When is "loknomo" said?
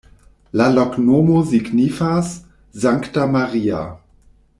0.75-1.41